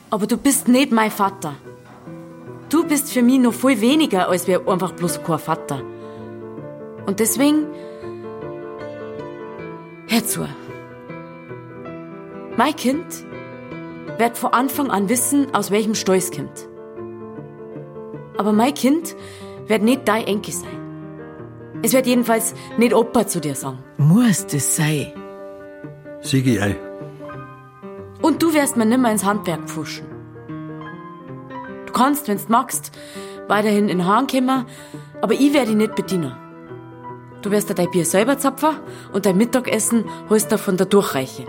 Aber 0.10 0.25
du 0.25 0.38
bist 0.38 0.70
nicht 0.70 0.94
mein 0.94 1.12
Vater. 1.12 1.56
Du 2.70 2.88
bist 2.88 3.12
für 3.12 3.22
mich 3.22 3.39
noch 3.39 3.53
viel 3.53 3.82
weniger 3.82 4.29
als 4.29 4.48
wir 4.48 4.65
einfach 4.70 4.94
bloß 4.94 5.22
kein 5.22 5.38
Vater. 5.38 5.82
Und 7.06 7.20
deswegen. 7.20 7.65
Hör 10.08 10.25
zu. 10.25 10.48
Mein 12.56 12.74
Kind 12.74 13.06
wird 14.17 14.38
von 14.38 14.53
Anfang 14.53 14.89
an 14.89 15.10
wissen, 15.10 15.53
aus 15.53 15.72
welchem 15.72 15.94
Stall 15.94 16.15
es 16.15 16.32
kommt. 16.32 16.70
Aber 18.38 18.53
mein 18.53 18.74
Kind 18.74 19.13
wird 19.65 19.82
nicht 19.82 20.08
dein 20.08 20.25
Enkel 20.25 20.53
sein. 20.53 21.82
Es 21.84 21.91
wird 21.91 22.08
jedenfalls 22.08 22.53
nicht 22.77 22.94
Opa 22.94 23.27
zu 23.27 23.41
dir 23.41 23.56
sagen. 23.56 23.79
Muss 23.98 24.48
das 24.48 24.77
sein? 24.77 25.26
Sieg 26.27 26.46
ich 26.46 26.62
ein. 26.62 26.75
Und 28.22 28.43
du 28.43 28.53
wirst 28.53 28.75
mir 28.75 28.86
nimmer 28.86 29.12
ins 29.12 29.24
Handwerk 29.24 29.69
pfuschen. 29.69 30.05
Du 31.86 31.93
kannst, 31.93 32.27
wenn's 32.27 32.50
magst, 32.50 32.91
weiterhin 33.48 33.88
in 33.88 34.00
den 34.00 34.07
Hahn 34.07 34.27
kommen, 34.27 34.65
aber 35.22 35.34
ich 35.34 35.53
werde 35.53 35.67
dich 35.67 35.77
nicht 35.77 35.96
bedienen. 35.96 36.36
Du 37.41 37.51
wirst 37.51 37.69
dir 37.69 37.75
dein 37.75 37.89
Bier 37.91 38.05
selber 38.05 38.38
zapfen 38.38 38.72
und 39.13 39.25
dein 39.25 39.38
Mittagessen 39.38 40.03
holst 40.29 40.51
du 40.51 40.57
von 40.57 40.75
der 40.75 40.88
Durchreiche. 40.88 41.46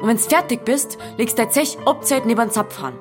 Und 0.00 0.08
wenn's 0.08 0.26
fertig 0.26 0.64
bist, 0.64 0.98
legst 1.16 1.38
dein 1.38 1.50
Zech 1.52 1.78
abzeit 1.84 2.26
neben 2.26 2.40
den 2.40 2.50
Zapfhahn. 2.50 2.94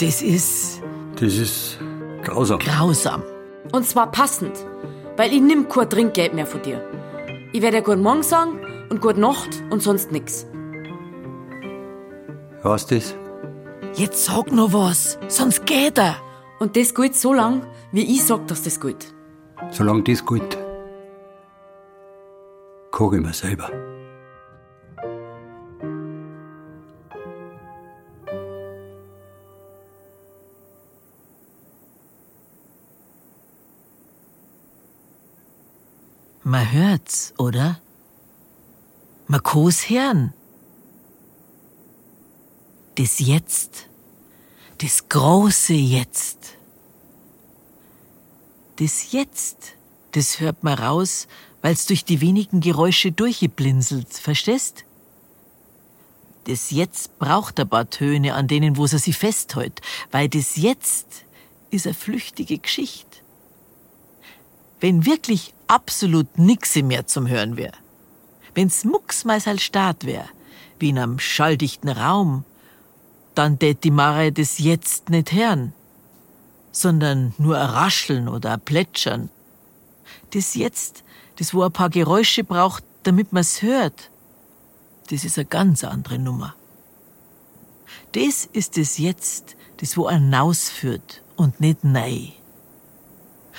Das 0.00 0.22
ist 0.22 0.82
Das 1.20 1.36
ist 1.36 1.78
grausam. 2.24 2.58
grausam. 2.58 3.22
Und 3.70 3.86
zwar 3.86 4.10
passend, 4.10 4.56
weil 5.16 5.32
ich 5.32 5.40
nimm 5.40 5.68
kein 5.68 5.88
Trinkgeld 5.88 6.34
mehr 6.34 6.46
von 6.46 6.62
dir. 6.62 6.82
Ich 7.52 7.62
werde 7.62 7.76
dir 7.76 7.82
Guten 7.84 8.02
Morgen 8.02 8.24
sagen 8.24 8.58
und 8.90 9.00
Gute 9.00 9.20
Nacht 9.20 9.62
und 9.70 9.82
sonst 9.82 10.12
nix. 10.12 10.46
Was 12.62 12.86
das? 12.86 13.14
Jetzt 13.94 14.24
sag 14.24 14.52
noch 14.52 14.72
was, 14.72 15.18
sonst 15.28 15.64
geht 15.64 15.98
er. 15.98 16.16
Und 16.58 16.76
das 16.76 16.94
gilt 16.94 17.16
so 17.16 17.32
lang, 17.32 17.66
wie 17.92 18.02
ich 18.02 18.24
sag, 18.24 18.46
dass 18.48 18.62
das 18.62 18.78
gilt. 18.78 19.14
Solange 19.70 20.02
das 20.02 20.24
gut. 20.24 20.58
Koche 22.90 23.16
ich 23.16 23.22
mir 23.22 23.32
selber. 23.32 23.70
Man 36.42 36.72
hört's, 36.72 37.32
oder? 37.38 37.80
Man 39.30 39.44
kann's 39.44 39.88
hören. 39.88 40.34
Das 42.96 43.20
Jetzt. 43.20 43.86
Das 44.78 45.08
große 45.08 45.74
Jetzt. 45.74 46.56
Das 48.80 49.12
Jetzt, 49.12 49.74
das 50.12 50.40
hört 50.40 50.64
man 50.64 50.76
raus, 50.76 51.28
weil's 51.62 51.86
durch 51.86 52.04
die 52.04 52.20
wenigen 52.20 52.60
Geräusche 52.60 53.12
durchgeblinzelt, 53.12 54.12
verstehst? 54.14 54.84
Das 56.48 56.72
Jetzt 56.72 57.16
braucht 57.20 57.60
ein 57.60 57.68
paar 57.68 57.88
Töne, 57.88 58.34
an 58.34 58.48
denen 58.48 58.76
wo 58.76 58.88
sie 58.88 58.98
sich 58.98 59.16
festhält, 59.16 59.80
weil 60.10 60.28
das 60.28 60.56
Jetzt 60.56 61.24
ist 61.70 61.86
eine 61.86 61.94
flüchtige 61.94 62.58
Geschichte 62.58 63.20
wenn 64.80 65.04
wirklich 65.04 65.52
absolut 65.66 66.38
nix 66.38 66.74
mehr 66.76 67.06
zum 67.06 67.28
Hören 67.28 67.56
wär, 67.56 67.72
wenn's 68.54 68.84
mucksmeisal 68.84 69.58
Staat 69.58 70.04
wär, 70.04 70.26
wie 70.78 70.90
in 70.90 70.98
einem 70.98 71.18
schalldichten 71.18 71.88
Raum, 71.88 72.44
dann 73.34 73.58
tät 73.58 73.84
die 73.84 73.90
Mare 73.90 74.32
das 74.32 74.58
jetzt 74.58 75.08
nicht 75.10 75.32
hören, 75.32 75.72
sondern 76.72 77.34
nur 77.38 77.58
ein 77.58 77.70
Rascheln 77.70 78.28
oder 78.28 78.54
ein 78.54 78.60
Plätschern. 78.60 79.30
Das 80.32 80.54
jetzt, 80.54 81.04
das 81.36 81.54
wo 81.54 81.62
ein 81.62 81.72
paar 81.72 81.90
Geräusche 81.90 82.44
braucht, 82.44 82.84
damit 83.02 83.32
man's 83.32 83.62
hört, 83.62 84.10
das 85.10 85.24
ist 85.24 85.38
eine 85.38 85.46
ganz 85.46 85.84
andere 85.84 86.18
Nummer. 86.18 86.54
Das 88.12 88.44
ist 88.52 88.76
das 88.76 88.98
jetzt, 88.98 89.56
das 89.78 89.96
wo 89.96 90.06
ein 90.06 90.32
führt 90.54 91.22
und 91.36 91.60
nicht 91.60 91.84
nei 91.84 92.34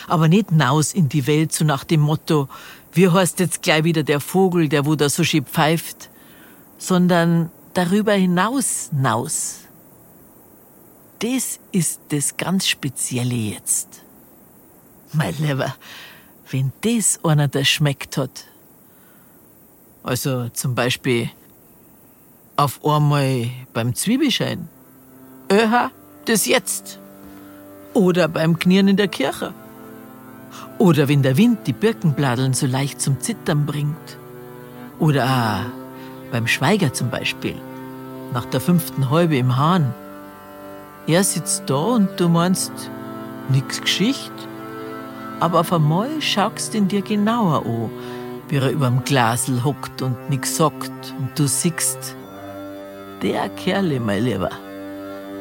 aber 0.08 0.28
nicht 0.28 0.52
naus 0.52 0.94
in 0.94 1.10
die 1.10 1.28
Welt, 1.28 1.54
so 1.54 1.66
nach 1.66 1.84
dem 1.84 2.02
Motto, 2.02 2.48
wie 2.94 3.10
heißt 3.10 3.40
jetzt 3.40 3.62
gleich 3.62 3.84
wieder 3.84 4.04
der 4.04 4.20
Vogel, 4.20 4.70
der 4.70 4.86
wo 4.86 4.96
da 4.96 5.10
so 5.10 5.24
schieb 5.24 5.48
pfeift, 5.48 6.10
sondern 6.78 7.52
darüber 7.74 8.14
hinaus 8.14 8.90
naus. 8.92 9.62
Das 11.20 11.60
ist 11.72 12.02
das 12.10 12.36
ganz 12.38 12.68
Spezielle 12.68 13.36
jetzt. 13.36 14.02
Mein 15.14 15.36
Lieber, 15.38 15.76
wenn 16.50 16.72
das 16.82 17.20
einer 17.24 17.48
der 17.48 17.64
schmeckt 17.64 18.18
hat. 18.18 18.46
Also 20.04 20.50
zum 20.50 20.74
Beispiel 20.74 21.30
auf 22.56 22.84
einmal 22.84 23.50
beim 23.74 23.94
Zwiebelschein. 23.94 24.68
Öha, 25.52 25.92
das 26.26 26.46
jetzt. 26.46 27.00
Oder 27.94 28.28
beim 28.28 28.58
Knirren 28.58 28.90
in 28.90 28.98
der 28.98 29.08
Kirche. 29.08 29.54
Oder 30.82 31.08
wenn 31.08 31.22
der 31.22 31.38
Wind 31.38 31.68
die 31.68 31.74
Birkenbladeln 31.74 32.56
so 32.56 32.66
leicht 32.66 33.00
zum 33.00 33.20
Zittern 33.20 33.68
bringt. 33.68 34.18
Oder 34.98 35.26
auch 35.26 36.32
beim 36.32 36.48
Schweiger 36.48 36.92
zum 36.92 37.12
Beispiel, 37.12 37.54
nach 38.34 38.46
der 38.46 38.60
fünften 38.62 39.12
Halbe 39.12 39.38
im 39.38 39.58
Hahn. 39.58 39.94
Er 41.06 41.24
sitzt 41.24 41.66
da 41.68 41.76
und 41.76 42.20
du 42.20 42.30
meinst, 42.30 42.72
nix 43.50 43.80
Geschicht. 43.80 44.32
Aber 45.40 45.60
auf 45.60 45.72
einmal 45.72 46.20
schaust 46.20 46.74
ihn 46.74 46.88
dir 46.88 47.04
genauer 47.04 47.64
an, 47.64 47.92
wie 48.50 48.56
er 48.56 48.72
überm 48.72 49.04
Glasel 49.04 49.64
hockt 49.64 50.02
und 50.02 50.32
nix 50.32 50.58
sagt 50.58 51.14
und 51.20 51.30
du 51.38 51.46
siehst, 51.46 52.16
der 53.22 53.50
Kerle, 53.50 54.00
mein 54.00 54.24
Lieber, 54.24 54.50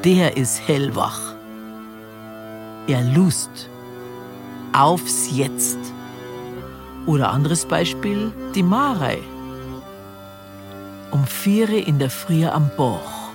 der 0.05 0.37
ist 0.37 0.61
hellwach. 0.69 1.33
Er 2.87 3.03
lust 3.15 3.71
aufs 4.73 5.29
Jetzt. 5.31 5.79
Oder 7.07 7.31
anderes 7.31 7.67
Beispiel, 7.67 8.33
die 8.55 8.63
Marei. 8.63 9.19
Um 11.11 11.27
viere 11.27 11.77
in 11.77 11.99
der 11.99 12.11
Früh 12.11 12.45
am 12.47 12.71
Bauch. 12.77 13.31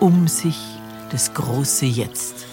Um 0.00 0.28
sich 0.28 0.58
das 1.10 1.32
große 1.32 1.86
Jetzt. 1.86 2.46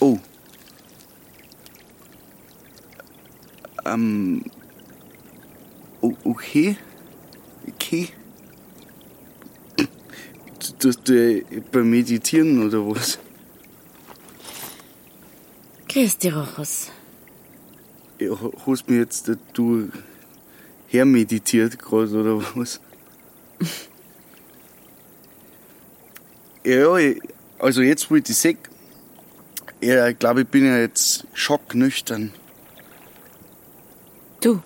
Oh. 0.00 0.18
Ähm. 3.84 4.44
Okay. 6.00 6.76
Okay. 7.68 8.08
Tust 10.78 11.08
du 11.08 11.42
beim 11.70 11.90
Meditieren 11.90 12.66
oder 12.66 12.84
was? 12.88 13.18
Grüß 15.88 16.18
dich, 16.18 16.34
Rochus. 16.34 16.90
hast 18.66 18.88
mir 18.88 18.98
jetzt 18.98 19.30
du 19.52 19.90
hermeditiert 20.88 21.78
gerade 21.78 22.20
oder 22.20 22.42
was? 22.54 22.80
ja, 26.64 26.88
also 27.58 27.82
jetzt, 27.82 28.10
wo 28.10 28.16
ich 28.16 28.24
die 28.24 28.32
ja, 29.80 30.08
ich 30.08 30.18
glaube, 30.18 30.42
ich 30.42 30.48
bin 30.48 30.64
ja 30.64 30.78
jetzt 30.78 31.26
schocknüchtern. 31.34 32.32
Du. 34.42 34.60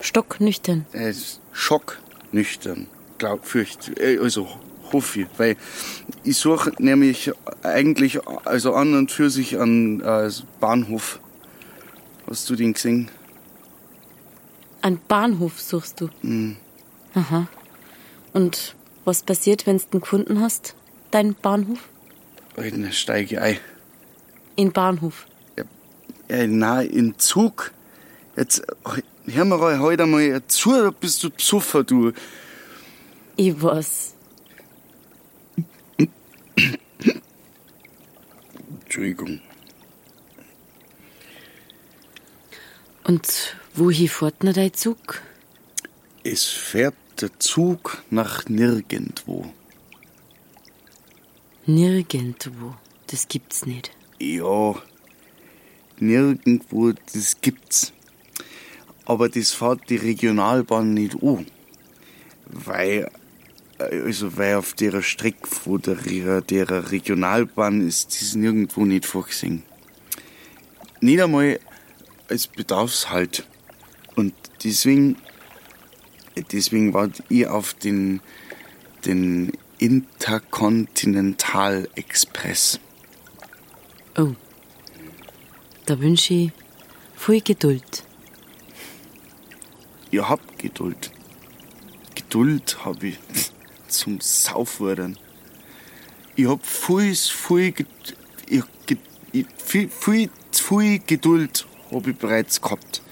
Stocknüchtern. 0.00 0.86
Äh, 0.92 1.12
schocknüchtern, 1.52 2.86
glaub, 3.18 3.44
fürcht, 3.44 4.00
äh, 4.00 4.18
also 4.18 4.48
hoffe 4.92 5.20
ich, 5.20 5.26
weil 5.36 5.56
ich 6.24 6.38
suche 6.38 6.72
nämlich 6.78 7.30
eigentlich, 7.62 8.18
also 8.46 8.72
an 8.74 8.94
und 8.94 9.12
für 9.12 9.28
sich 9.28 9.60
an 9.60 10.00
äh, 10.00 10.30
Bahnhof. 10.58 11.20
Hast 12.26 12.48
du 12.48 12.56
den 12.56 12.72
gesehen? 12.72 13.10
Ein 14.80 14.98
Bahnhof 15.06 15.60
suchst 15.60 16.00
du. 16.00 16.08
Aha. 17.14 17.46
Und 18.32 18.74
was 19.04 19.22
passiert, 19.22 19.66
wenn 19.66 19.76
du 19.76 19.84
den 19.92 20.00
gefunden 20.00 20.40
hast? 20.40 20.74
Dein 21.10 21.34
Bahnhof? 21.34 21.80
Dann 22.56 22.90
steige 22.92 23.34
ich 23.34 23.40
ein. 23.40 23.58
In 24.56 24.72
Bahnhof. 24.72 25.26
Ja, 26.30 26.46
nein, 26.46 26.88
in 26.88 27.18
Zug. 27.18 27.72
Jetzt, 28.36 28.62
hör 29.26 29.44
mir 29.44 29.56
mal 29.56 29.78
heute 29.80 30.06
mal 30.06 30.42
zu, 30.46 30.70
da 30.70 30.90
bist 30.90 31.22
du 31.22 31.30
Psuffer, 31.30 31.84
du. 31.84 32.12
Ich 33.36 33.60
weiß. 33.60 34.14
Entschuldigung. 38.82 39.40
Und 43.04 43.56
wohin 43.74 44.08
fährt 44.08 44.42
denn 44.42 44.52
dein 44.52 44.72
Zug? 44.74 45.22
Es 46.22 46.44
fährt 46.44 46.94
der 47.20 47.38
Zug 47.38 48.02
nach 48.10 48.48
nirgendwo. 48.48 49.52
Nirgendwo. 51.66 52.76
Das 53.08 53.26
gibt's 53.26 53.66
nicht. 53.66 53.90
Ja, 54.18 54.74
nirgendwo, 55.98 56.92
das 57.12 57.40
gibt's. 57.40 57.92
Aber 59.10 59.28
das 59.28 59.50
fährt 59.50 59.90
die 59.90 59.96
Regionalbahn 59.96 60.94
nicht 60.94 61.20
an. 61.20 61.44
Weil, 62.46 63.10
äh, 63.78 64.02
also, 64.02 64.36
weil 64.36 64.54
auf 64.54 64.74
der 64.74 65.02
Strecke 65.02 65.48
von 65.48 65.82
der, 65.82 65.96
der 66.42 66.92
Regionalbahn 66.92 67.88
ist 67.88 68.20
das 68.20 68.36
nirgendwo 68.36 68.84
nicht 68.84 69.06
vorgesehen. 69.06 69.64
Nicht 71.00 71.20
einmal 71.20 71.58
als 72.28 72.46
Bedarfshalt. 72.46 73.48
Und 74.14 74.32
deswegen, 74.62 75.16
deswegen 76.52 76.94
war 76.94 77.08
ich 77.28 77.48
auf 77.48 77.74
den, 77.74 78.20
den 79.06 79.50
Interkontinental 79.78 81.88
Express. 81.96 82.78
Oh. 84.16 84.34
Da 85.86 85.98
wünsche 85.98 86.32
ich 86.32 86.52
viel 87.16 87.40
Geduld. 87.40 88.04
Ihr 90.10 90.28
habt 90.28 90.58
Geduld. 90.58 91.10
Geduld 92.14 92.84
hab 92.84 93.02
ich 93.02 93.18
zum 93.88 94.20
Saufwordern. 94.20 95.16
Ich 96.36 96.46
hab 96.46 96.64
viel, 96.64 97.14
viel, 97.14 97.74
ich, 98.48 98.64
ich, 99.32 99.46
viel, 99.56 99.88
viel, 99.88 100.30
viel 100.52 100.98
Geduld 101.06 101.66
hab 101.90 102.06
ich 102.06 102.16
bereits 102.16 102.60
gehabt. 102.60 103.02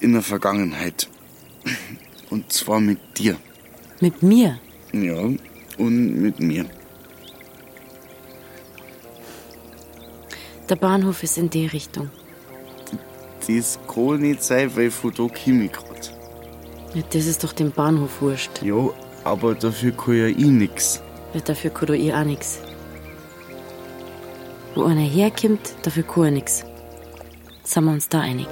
In 0.00 0.12
der 0.12 0.22
Vergangenheit. 0.22 1.08
Und 2.30 2.52
zwar 2.52 2.80
mit 2.80 3.18
dir. 3.18 3.36
Mit 4.00 4.22
mir. 4.22 4.58
Ja, 4.92 5.28
und 5.78 6.20
mit 6.20 6.40
mir. 6.40 6.66
Der 10.68 10.76
Bahnhof 10.76 11.22
ist 11.22 11.38
in 11.38 11.50
die 11.50 11.66
Richtung. 11.66 12.10
Das 13.46 13.78
kann 13.92 14.20
nicht 14.20 14.42
sein, 14.42 14.74
weil 14.74 14.90
von 14.90 15.10
da 15.10 15.26
komme 15.26 15.64
ich 15.64 15.72
grad. 15.72 16.12
Ja, 16.94 17.02
das 17.10 17.26
ist 17.26 17.44
doch 17.44 17.52
dem 17.52 17.72
Bahnhof 17.72 18.22
wurscht. 18.22 18.62
Ja, 18.62 18.90
aber 19.24 19.54
dafür 19.54 19.92
kann 19.92 20.16
ja 20.16 20.26
ich 20.26 20.36
nix. 20.36 21.02
Ja, 21.34 21.40
dafür 21.40 21.70
kann 21.70 21.88
doch 21.88 21.94
ich 21.94 22.14
auch 22.14 22.24
nix. 22.24 22.58
Wo 24.74 24.84
einer 24.84 25.00
herkommt, 25.02 25.74
dafür 25.82 26.04
kann 26.04 26.24
er 26.24 26.30
nix. 26.30 26.64
Sind 27.64 27.84
wir 27.84 27.92
uns 27.92 28.08
da 28.08 28.20
einig? 28.20 28.48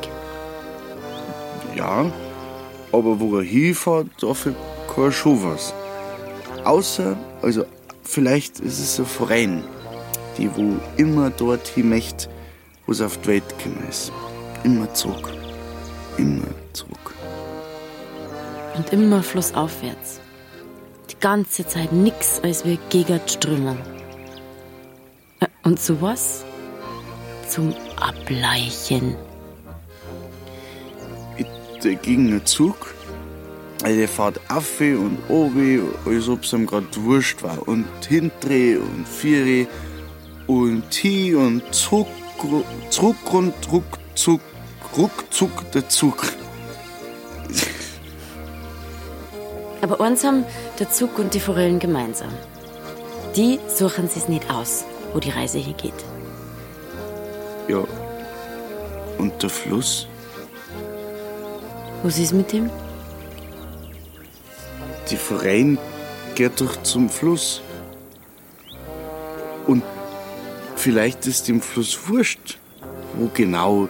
Ja, 1.77 2.13
aber 2.93 3.21
wo 3.21 3.39
er 3.39 3.45
hinfährt, 3.45 4.09
dafür 4.21 4.55
kann 4.95 5.05
er 5.05 5.13
schon 5.13 5.43
was. 5.43 5.73
Außer, 6.65 7.17
also 7.41 7.65
vielleicht 8.03 8.61
ist 8.61 8.79
es 8.79 8.99
ein 8.99 9.07
Verein, 9.07 9.65
die 10.37 10.51
wo 10.55 10.75
immer 10.97 11.31
dorthin 11.31 11.89
möchte, 11.89 12.29
wo 12.87 12.93
es 12.93 13.01
auf 13.01 13.19
die 13.19 13.29
Welt 13.29 13.59
gekommen 13.59 13.87
ist. 13.89 14.13
Immer 14.65 14.93
zurück. 14.95 15.33
Immer 16.19 16.49
zurück. 16.73 17.15
Und 18.77 18.93
immer 18.93 19.23
flussaufwärts. 19.23 20.21
Die 21.11 21.19
ganze 21.21 21.67
Zeit 21.67 21.93
nix 21.93 22.41
als 22.43 22.65
wir 22.65 22.79
gegen 22.89 23.21
Strömung. 23.27 23.79
Äh, 25.41 25.47
Und 25.65 25.81
sowas? 25.81 26.45
Zum 27.49 27.75
Ableichen. 27.97 29.17
Der 31.85 31.97
gegen 31.97 32.31
den 32.31 32.47
Zug, 32.47 32.95
also 33.83 33.99
der 33.99 34.09
fährt 34.09 34.41
auf 34.49 34.81
und 34.81 35.19
oben, 35.29 35.83
als 36.07 36.29
ob 36.29 36.45
es 36.45 36.53
ihm 36.53 36.65
gerade 36.65 36.87
wurscht 36.97 37.43
war. 37.43 37.67
Und 37.67 37.87
hintere 38.09 38.79
und 38.79 39.09
viere 39.09 39.67
und 40.47 40.95
hin 40.95 41.35
und 41.35 41.75
zurück, 41.75 42.07
zurück 42.91 43.35
und 43.35 43.55
ruckzuck, 43.73 44.41
ruckzuck 44.97 45.71
der 45.73 45.89
Zug. 45.89 46.33
Aber 49.81 50.01
eins 50.01 50.23
haben 50.23 50.45
der 50.79 50.91
Zug 50.91 51.19
und 51.19 51.35
die 51.35 51.41
Forellen 51.41 51.79
gemeinsam. 51.79 52.31
Die 53.37 53.59
suchen 53.67 54.09
sich's 54.09 54.29
nicht 54.29 54.49
aus, 54.51 54.85
wo 55.13 55.19
die 55.19 55.31
Reise 55.31 55.59
hingeht. 55.59 55.95
Ja. 57.69 57.83
Und 59.19 59.43
der 59.43 59.51
Fluss? 59.51 60.07
Was 62.03 62.19
ist 62.19 62.33
mit 62.33 62.53
dem? 62.53 62.71
Die 65.11 65.17
Verein 65.17 65.79
geht 66.35 66.61
doch 66.61 66.83
zum 66.83 67.09
Fluss. 67.09 67.61
Und 69.67 69.83
vielleicht 70.77 71.27
ist 71.27 71.49
dem 71.49 71.61
Fluss 71.61 72.09
wurscht, 72.09 72.59
wo 73.15 73.31
genau 73.33 73.89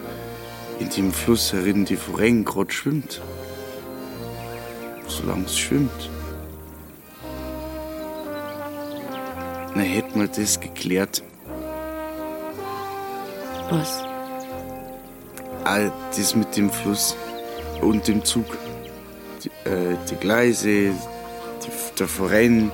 in 0.79 0.89
dem 0.89 1.11
Fluss 1.11 1.53
herin 1.53 1.85
die 1.85 1.95
Verein 1.95 2.45
gerade 2.45 2.71
schwimmt. 2.71 3.21
Solange 5.07 5.45
es 5.45 5.57
schwimmt. 5.57 6.09
Na, 9.75 9.81
hätten 9.81 10.19
wir 10.19 10.27
das 10.27 10.59
geklärt. 10.59 11.23
Was? 13.69 14.03
Ah, 15.63 15.89
das 16.15 16.35
mit 16.35 16.55
dem 16.57 16.69
Fluss 16.69 17.15
und 17.81 18.07
dem 18.07 18.23
Zug. 18.23 18.45
Die, 19.43 19.49
äh, 19.69 19.97
die 20.09 20.15
Gleise, 20.15 20.91
die, 20.91 21.97
der 21.97 22.07
Verein, 22.07 22.71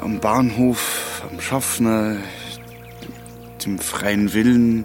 am 0.00 0.20
Bahnhof, 0.20 1.22
am 1.30 1.40
Schaffner, 1.40 2.16
dem 3.64 3.78
freien 3.78 4.34
Willen 4.34 4.84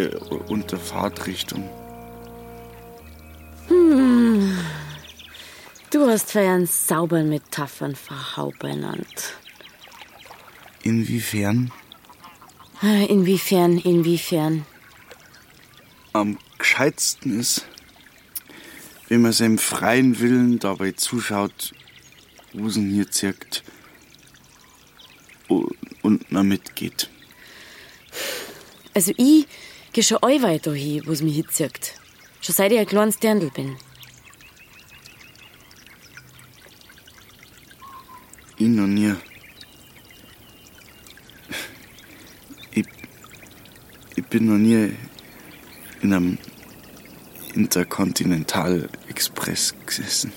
äh, 0.00 0.34
und 0.48 0.72
der 0.72 0.78
Fahrtrichtung. 0.78 1.68
Du 5.90 6.08
hast 6.08 6.32
für 6.32 6.40
einen 6.40 6.66
sauberen 6.66 7.28
Metaphern 7.28 7.94
verhaupernannt. 7.94 9.34
Inwiefern? 10.82 11.72
Äh, 12.82 13.06
Inwiefern, 13.06 13.78
inwiefern? 13.78 14.64
Am 16.12 16.38
gescheitsten 16.58 17.38
ist, 17.38 17.66
wenn 19.08 19.22
man 19.22 19.32
seinem 19.32 19.58
freien 19.58 20.18
Willen 20.20 20.58
dabei 20.58 20.92
zuschaut, 20.92 21.74
wo 22.52 22.66
es 22.66 22.76
ihn 22.76 22.90
hier 22.90 23.10
zirkt 23.10 23.62
und, 25.48 25.76
und 26.02 26.32
man 26.32 26.48
mitgeht. 26.48 27.10
Also 28.94 29.12
ich 29.16 29.46
geh 29.92 30.02
schon 30.02 30.18
allweit 30.22 30.66
dahin, 30.66 31.06
wo's 31.06 31.22
mich 31.22 31.36
hinzieht. 31.36 31.94
Schon 32.40 32.54
seit 32.54 32.72
ich 32.72 32.78
ein 32.78 32.86
kleines 32.86 33.18
Dirndl 33.18 33.50
bin. 33.50 33.76
Ich 38.56 38.68
noch 38.68 38.86
nie. 38.86 39.14
Ich, 42.72 42.86
ich 44.16 44.24
bin 44.26 44.46
noch 44.46 44.58
nie 44.58 44.94
in 46.02 46.12
einem 46.12 46.38
Interkontinental 47.54 48.88
Express 49.08 49.74
gesessen. 49.86 50.32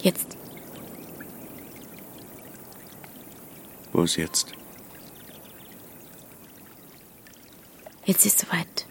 Jetzt. 0.00 0.41
Was 3.92 4.16
jetzt? 4.16 4.52
Jetzt 8.04 8.26
ist 8.26 8.38
soweit. 8.40 8.86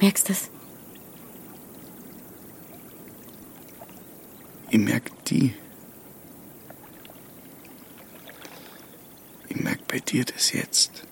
Merkst 0.00 0.28
du 0.28 0.32
es? 0.32 0.50
Ich 4.70 4.78
merk 4.78 5.24
die. 5.26 5.54
Ich 9.48 9.56
merk 9.56 9.86
bei 9.88 9.98
dir 9.98 10.24
das 10.24 10.52
jetzt. 10.52 11.04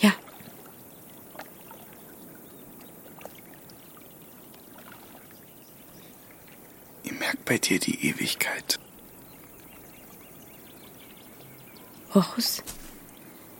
Ja. 0.00 0.12
Ich 7.02 7.12
merk 7.12 7.43
bei 7.54 7.58
dir 7.58 7.78
die 7.78 8.08
Ewigkeit. 8.08 8.80
Rochus, 12.12 12.64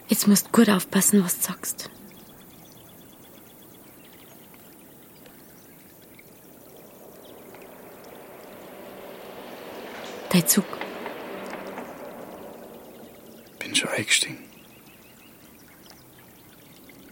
jetzt 0.08 0.26
musst 0.26 0.48
du 0.48 0.50
gut 0.50 0.68
aufpassen, 0.68 1.24
was 1.24 1.38
du 1.38 1.44
sagst. 1.44 1.90
Dein 10.30 10.48
Zug. 10.48 10.64
Bin 13.60 13.76
schon 13.76 13.90
eingestiegen. 13.90 14.38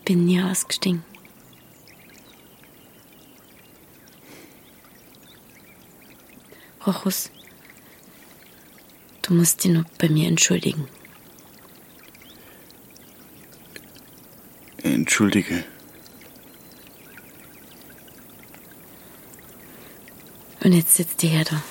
Bin 0.05 0.25
nie 0.25 0.43
ausgestiegen. 0.43 1.12
Rochus, 6.87 7.31
du 9.23 9.35
musst 9.35 9.63
dich 9.63 9.71
noch 9.71 9.85
bei 9.99 10.09
mir 10.09 10.27
entschuldigen. 10.27 10.89
Entschuldige. 14.79 15.65
Und 20.65 20.73
jetzt 20.73 20.97
sitzt 20.97 21.23
die 21.23 21.29
her 21.29 21.45
da, 21.45 21.63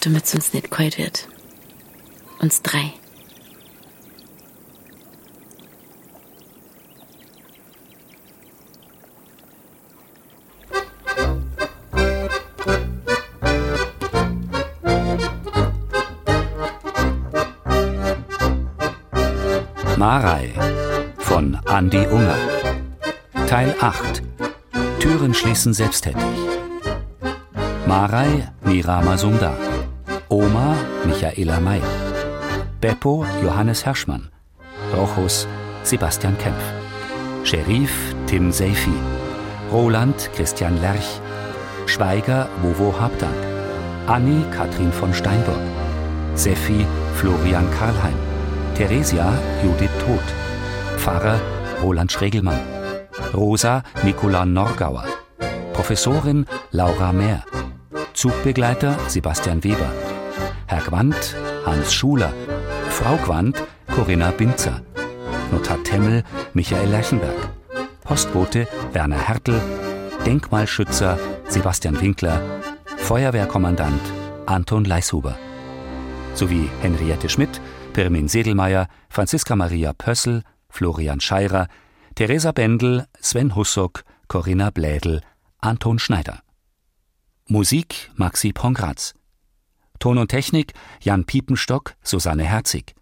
damit 0.00 0.24
es 0.24 0.34
uns 0.34 0.52
nicht 0.52 0.70
kalt 0.70 0.98
wird. 0.98 1.28
Uns 2.40 2.62
drei. 2.62 2.92
Marei 19.96 20.52
von 21.16 21.58
Andi 21.64 22.06
Unger. 22.06 22.36
Teil 23.46 23.74
8. 23.80 24.22
Türen 25.00 25.32
schließen 25.32 25.72
selbsttätig. 25.72 26.20
Marei 27.86 28.46
Mira 28.62 29.00
Masumda. 29.00 29.54
Oma 30.28 30.76
Michaela 31.06 31.60
May. 31.60 31.80
Beppo 32.78 33.24
Johannes 33.42 33.86
Herschmann. 33.86 34.28
Rochus 34.94 35.48
Sebastian 35.82 36.36
Kempf. 36.36 36.62
Sheriff 37.44 38.14
Tim 38.26 38.52
Seifi. 38.52 38.98
Roland 39.72 40.30
Christian 40.34 40.78
Lerch. 40.82 41.22
Schweiger 41.86 42.50
Wovo 42.60 42.92
Habdank. 43.00 43.32
Anni 44.06 44.44
Katrin 44.50 44.92
von 44.92 45.14
Steinburg. 45.14 45.62
Seffi 46.34 46.84
Florian 47.14 47.70
Karlheim. 47.70 48.26
Theresia 48.76 49.32
Judith 49.62 49.85
Todt. 50.06 50.98
Pfarrer 50.98 51.40
Roland 51.82 52.12
Schregelmann. 52.12 52.60
Rosa 53.34 53.82
Nicola 54.04 54.46
Norgauer. 54.46 55.04
Professorin 55.72 56.46
Laura 56.70 57.12
Mehr. 57.12 57.42
Zugbegleiter 58.12 58.96
Sebastian 59.08 59.64
Weber. 59.64 59.90
Herr 60.68 60.82
Quandt 60.82 61.34
Hans 61.64 61.92
Schuler. 61.92 62.32
Frau 62.88 63.16
Quandt 63.16 63.60
Corinna 63.92 64.30
Binzer. 64.30 64.80
Notar 65.50 65.82
Temmel 65.82 66.22
Michael 66.54 66.88
Lerchenberg. 66.88 67.48
Postbote 68.04 68.68
Werner 68.92 69.18
Hertel. 69.18 69.60
Denkmalschützer 70.24 71.18
Sebastian 71.48 72.00
Winkler. 72.00 72.40
Feuerwehrkommandant 72.96 74.00
Anton 74.46 74.84
Leishuber. 74.84 75.36
Sowie 76.34 76.68
Henriette 76.80 77.28
Schmidt, 77.28 77.60
Pirmin 77.96 78.28
Sedelmeier, 78.28 78.88
Franziska 79.08 79.56
Maria 79.56 79.94
Pössl, 79.94 80.42
Florian 80.68 81.18
Scheirer, 81.18 81.66
Theresa 82.14 82.52
Bendel, 82.52 83.06
Sven 83.22 83.54
Hussock, 83.56 84.04
Corinna 84.28 84.68
Blädel, 84.68 85.22
Anton 85.62 85.98
Schneider. 85.98 86.42
Musik 87.46 88.10
Maxi 88.14 88.52
Pongratz. 88.52 89.14
Ton 89.98 90.18
und 90.18 90.28
Technik 90.28 90.74
Jan 91.00 91.24
Piepenstock, 91.24 91.94
Susanne 92.02 92.44
Herzig. 92.44 92.94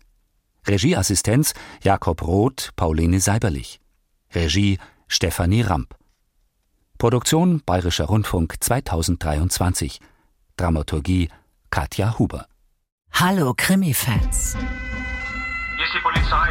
Regieassistenz 0.64 1.54
Jakob 1.82 2.22
Roth, 2.22 2.70
Pauline 2.76 3.18
Seiberlich. 3.18 3.80
Regie 4.32 4.78
Stefanie 5.08 5.62
Ramp. 5.62 5.96
Produktion 6.98 7.62
Bayerischer 7.66 8.04
Rundfunk 8.04 8.54
2023. 8.60 9.98
Dramaturgie 10.56 11.30
Katja 11.70 12.16
Huber. 12.16 12.46
Hallo 13.16 13.54
Krimi-Fans. 13.56 14.56
Hier 15.76 15.84
ist 15.84 15.94
die 15.94 16.00
Polizei. 16.02 16.48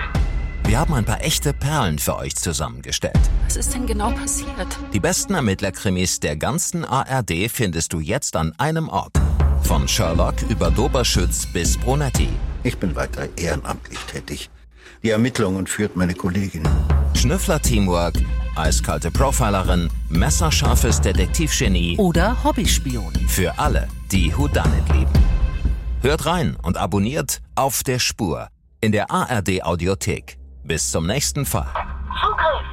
Wir 0.65 0.79
haben 0.79 0.93
ein 0.93 1.03
paar 1.03 1.21
echte 1.21 1.51
Perlen 1.51 1.99
für 1.99 2.15
euch 2.15 2.37
zusammengestellt. 2.37 3.19
Was 3.43 3.57
ist 3.57 3.73
denn 3.73 3.85
genau 3.85 4.11
passiert? 4.11 4.79
Die 4.93 5.01
besten 5.01 5.33
Ermittlerkrimis 5.33 6.21
der 6.21 6.37
ganzen 6.37 6.85
ARD 6.85 7.51
findest 7.51 7.91
du 7.91 7.99
jetzt 7.99 8.37
an 8.37 8.53
einem 8.57 8.87
Ort. 8.87 9.11
Von 9.63 9.89
Sherlock 9.89 10.35
über 10.49 10.71
Doberschütz 10.71 11.45
bis 11.47 11.77
Brunetti. 11.77 12.29
Ich 12.63 12.77
bin 12.77 12.95
weiter 12.95 13.27
ehrenamtlich 13.35 13.99
tätig. 13.99 14.49
Die 15.03 15.09
Ermittlungen 15.09 15.67
führt 15.67 15.97
meine 15.97 16.13
Kollegin. 16.13 16.63
Schnüffler-Teamwork, 17.13 18.15
eiskalte 18.55 19.11
Profilerin, 19.11 19.89
messerscharfes 20.07 21.01
Detektivgenie. 21.01 21.97
Oder 21.97 22.41
Hobbyspion. 22.41 23.13
Für 23.27 23.59
alle, 23.59 23.89
die 24.13 24.35
Whodunit 24.35 24.87
lieben. 24.93 25.32
Hört 26.03 26.25
rein 26.25 26.57
und 26.61 26.75
abonniert 26.75 27.41
auf 27.55 27.81
der 27.81 27.97
Spur 27.97 28.49
in 28.81 28.91
der 28.91 29.09
ARD 29.09 29.63
Audiothek. 29.63 30.37
Bis 30.65 30.91
zum 30.91 31.07
nächsten 31.07 31.45
Fall. 31.45 31.73
Zugriff! 32.19 32.72